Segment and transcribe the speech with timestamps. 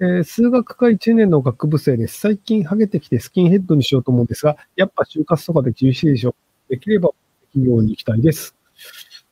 [0.00, 2.20] えー数学科1年の学部生です。
[2.20, 6.34] 最近ハゲてきてスキンヘッドにしようと思うんですが、やっぱ就活とかで厳しいでしょ。
[6.68, 7.10] できれば
[7.52, 8.54] 企業に行きたいです。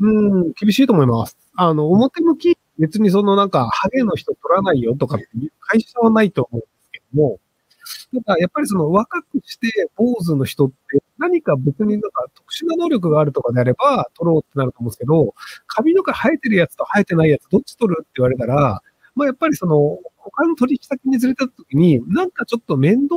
[0.00, 1.36] うん、厳しいと思います。
[1.54, 7.40] あの、表向き、別にそのなんか、ハゲの人取らないよとかっていう会社はないと思うんですけども、
[8.24, 15.34] ただ、やっぱりその若くして坊主の人って何か別になんか特殊な能力があるとかであれば取ろうってなると思うんですけど、
[15.66, 18.82] 髪の毛生えてるやつと生えてないやつどっち取るって言われたら、
[19.14, 23.16] まあやっぱりその他の取引先にずれてた時になんかちょっと面倒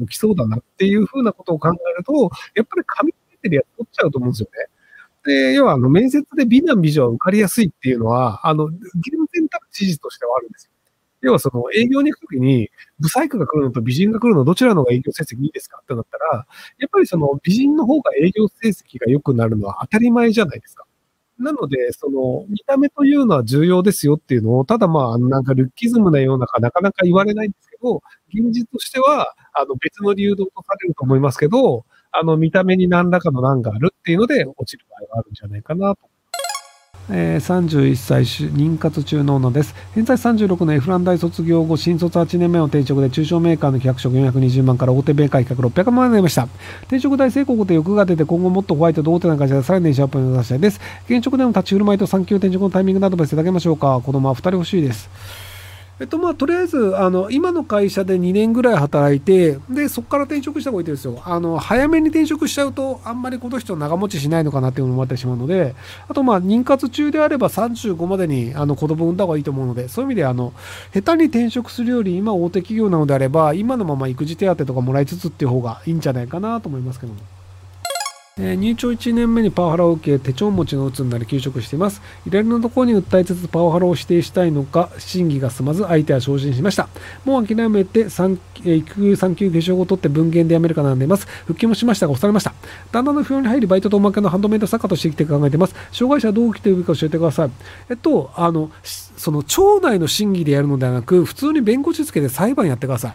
[0.00, 4.66] 起きそうだなっていうふうなことを考えると、やっぱり髪生えてるやつ取っちゃうと思うんですよね。
[5.24, 8.78] で、要はあの面接で美男美女は受かりやすいっていうのは、あの、厳
[9.32, 10.70] 然たる事実としてはあるんですよ。
[11.22, 16.46] 要はその営業に行くときに、ブサイクが来るのと美人が来るのどちらの方が営業成績いいですかってなったら、
[16.78, 20.83] やっぱりその美人の方が営業成績が良くなるのは当たり前じゃないですか。
[21.38, 36.13] なので、その、見た目というのは重要ですよっていうのを、ただまあ、なんかルッキズムなようなかなかなか言われないんですけど、現実としては、あの別の理由で落とされると思いますけど、あの見た目に何らかの難があるっていうので落ちる場合があるんじゃないかなと。
[37.10, 39.74] えー31歳妊活中の女です。
[39.94, 46.48] 現在36年 F ラン大卒業後、新卒8年目の定職で中小メーカーの企画職420万から大手メーカー企画600万円になりました。
[46.88, 50.80] 定職大成功で欲が出て今後もっとホワイトと大手な会社でさらに年収アップを目指したいです。
[51.06, 54.00] 現職での立ち振る舞いと産休転職のタイミングなど別いただけましょうか。
[54.00, 55.53] 子供は2人欲しいです。
[56.00, 65.76] えっとまあ、とりあえずあの今の会社で2年ぐらい働いてでそこから転職した方がいいですよあの早めに転職しちゃうとあんまりこの人長持ちしないのかなっていうのもあってしまうので
[66.08, 70.52] あとまあ妊活中であれば35までにあの子供を産んだ方がいいと思うのでそういう意味であの
[70.92, 77.33] 下手に転職するより今大手企業なのであれば今のまま育児手当とかもらいつつっていう方がいいんじゃないかなと思いますけども。
[78.36, 82.02] えー入庁1年目にパワハラを受け手帳持ちの鬱になり休職しています。
[82.26, 86.88] いろいろなところに訴えつつパワハラを指定したいのか審議が進まず相手は昇進しました。
[87.24, 91.28] もう諦めて産え育休産休下職を取って文献で辞めるか悩んでいます。
[91.46, 92.52] 復帰もしましたが押されました。
[92.90, 95.76] 旦那の不要に入りバイトとおまけのハンドメイド作家として生きて考えています。
[95.92, 97.50] 障害者はどう生きていくか教えてください。
[97.88, 103.14] えっとあのその町内の審議でやるのではなく普通に弁護士つけて裁判やってください。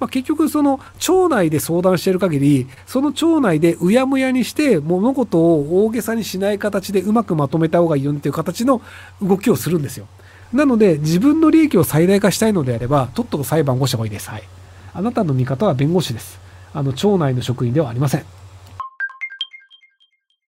[0.00, 8.80] まあ、結局その町内で相談している限りその町内でうやむやにして物事を大げさにしない形でうまくまとめた方がいいよねっていう形の
[9.20, 10.06] 動きをするんですよ。
[10.52, 14.30] なので自分の利益を最大化したいのであればとっとと裁判をした方がいいです。
[14.30, 14.42] はい。
[14.94, 16.40] あなたの味方は弁護士です。
[16.72, 18.37] あの町内の職員ではありません。